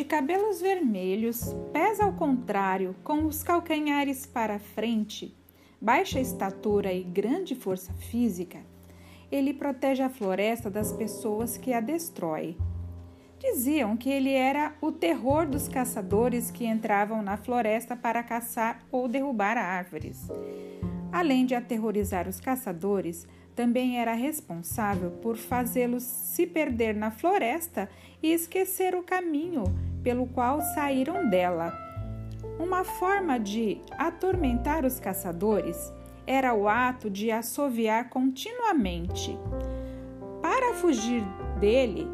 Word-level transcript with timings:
de 0.00 0.04
cabelos 0.06 0.62
vermelhos, 0.62 1.54
pés 1.74 2.00
ao 2.00 2.14
contrário, 2.14 2.96
com 3.04 3.26
os 3.26 3.42
calcanhares 3.42 4.24
para 4.24 4.58
frente, 4.58 5.36
baixa 5.78 6.18
estatura 6.18 6.90
e 6.90 7.02
grande 7.02 7.54
força 7.54 7.92
física, 7.92 8.60
ele 9.30 9.52
protege 9.52 10.02
a 10.02 10.08
floresta 10.08 10.70
das 10.70 10.90
pessoas 10.90 11.58
que 11.58 11.74
a 11.74 11.80
destrói. 11.80 12.56
Diziam 13.38 13.94
que 13.94 14.08
ele 14.08 14.32
era 14.32 14.74
o 14.80 14.90
terror 14.90 15.46
dos 15.46 15.68
caçadores 15.68 16.50
que 16.50 16.64
entravam 16.64 17.20
na 17.20 17.36
floresta 17.36 17.94
para 17.94 18.22
caçar 18.22 18.82
ou 18.90 19.06
derrubar 19.06 19.58
árvores. 19.58 20.28
Além 21.12 21.44
de 21.44 21.54
aterrorizar 21.54 22.26
os 22.26 22.40
caçadores, 22.40 23.28
também 23.54 23.98
era 23.98 24.14
responsável 24.14 25.10
por 25.10 25.36
fazê-los 25.36 26.04
se 26.04 26.46
perder 26.46 26.94
na 26.94 27.10
floresta 27.10 27.86
e 28.22 28.32
esquecer 28.32 28.94
o 28.94 29.02
caminho 29.02 29.64
pelo 30.02 30.26
qual 30.26 30.60
saíram 30.74 31.28
dela. 31.28 31.72
Uma 32.58 32.84
forma 32.84 33.38
de 33.38 33.80
atormentar 33.98 34.84
os 34.84 35.00
caçadores 35.00 35.92
era 36.26 36.54
o 36.54 36.68
ato 36.68 37.10
de 37.10 37.30
assoviar 37.30 38.08
continuamente. 38.08 39.36
Para 40.40 40.74
fugir 40.74 41.22
dele, 41.58 42.06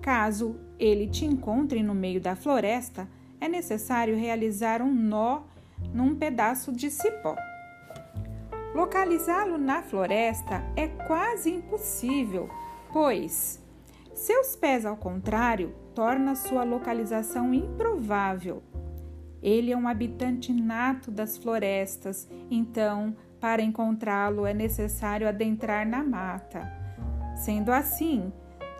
caso 0.00 0.56
ele 0.78 1.06
te 1.06 1.24
encontre 1.24 1.82
no 1.82 1.94
meio 1.94 2.20
da 2.20 2.36
floresta, 2.36 3.08
é 3.40 3.48
necessário 3.48 4.16
realizar 4.16 4.82
um 4.82 4.92
nó 4.92 5.42
num 5.92 6.14
pedaço 6.14 6.72
de 6.72 6.90
cipó. 6.90 7.36
Localizá-lo 8.74 9.56
na 9.56 9.82
floresta 9.82 10.64
é 10.76 10.88
quase 10.88 11.50
impossível, 11.50 12.48
pois 12.92 13.63
seus 14.14 14.54
pés 14.54 14.86
ao 14.86 14.96
contrário 14.96 15.74
torna 15.94 16.34
sua 16.34 16.64
localização 16.64 17.52
improvável. 17.52 18.62
Ele 19.42 19.72
é 19.72 19.76
um 19.76 19.86
habitante 19.86 20.52
nato 20.52 21.10
das 21.10 21.36
florestas, 21.36 22.28
então, 22.50 23.14
para 23.38 23.60
encontrá-lo 23.60 24.46
é 24.46 24.54
necessário 24.54 25.28
adentrar 25.28 25.86
na 25.86 26.02
mata. 26.02 26.72
Sendo 27.36 27.70
assim, 27.70 28.32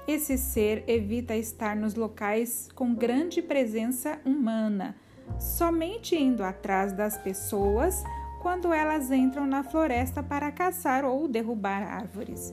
esse 0.07 0.39
ser 0.39 0.85
evita 0.87 1.37
estar 1.37 1.77
nos 1.77 1.95
locais 1.95 2.69
com 2.75 2.95
grande 2.95 3.43
presença 3.43 4.19
humana, 4.25 4.97
somente 5.39 6.17
indo 6.17 6.43
atrás 6.43 6.93
das 6.93 7.19
pessoas 7.19 8.03
quando 8.41 8.73
elas 8.73 9.11
entram 9.11 9.47
na 9.47 9.65
floresta 9.65 10.23
para 10.23 10.53
caçar 10.53 11.05
ou 11.05 11.27
derrubar 11.27 11.83
árvores. 11.83 12.53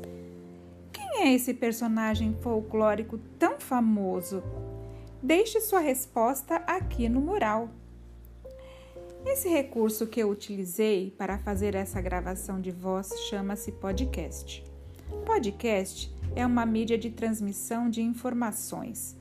Quem 1.22 1.33
é 1.33 1.36
esse 1.36 1.53
personagem 1.53 2.36
folclórico 2.41 3.19
tão 3.38 3.59
famoso? 3.59 4.41
Deixe 5.22 5.61
sua 5.61 5.80
resposta 5.80 6.55
aqui 6.66 7.08
no 7.08 7.22
mural. 7.22 7.69
Esse 9.23 9.47
recurso 9.47 10.08
que 10.08 10.19
eu 10.19 10.31
utilizei 10.31 11.13
para 11.16 11.38
fazer 11.38 11.75
essa 11.75 12.02
gravação 12.02 12.59
de 12.59 12.72
voz 12.72 13.08
chama-se 13.30 13.72
podcast. 13.72 14.66
Podcast 15.23 16.11
é 16.36 16.44
uma 16.44 16.66
mídia 16.66 16.97
de 16.97 17.11
transmissão 17.11 17.88
de 17.88 18.02
informações. 18.02 19.16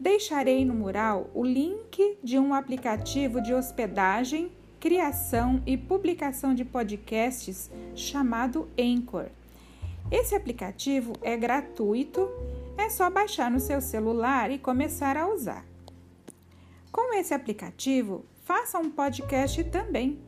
Deixarei 0.00 0.64
no 0.64 0.72
mural 0.72 1.30
o 1.34 1.44
link 1.44 2.16
de 2.24 2.38
um 2.38 2.54
aplicativo 2.54 3.42
de 3.42 3.52
hospedagem, 3.52 4.50
criação 4.80 5.62
e 5.66 5.76
publicação 5.76 6.54
de 6.54 6.64
podcasts 6.64 7.70
chamado 7.94 8.66
Anchor. 8.78 9.26
Esse 10.10 10.34
aplicativo 10.34 11.12
é 11.22 11.36
gratuito, 11.36 12.28
é 12.78 12.88
só 12.88 13.10
baixar 13.10 13.50
no 13.50 13.60
seu 13.60 13.80
celular 13.80 14.50
e 14.50 14.58
começar 14.58 15.16
a 15.16 15.28
usar. 15.28 15.66
Com 16.90 17.12
esse 17.14 17.34
aplicativo, 17.34 18.24
faça 18.42 18.78
um 18.78 18.90
podcast 18.90 19.62
também 19.64 20.18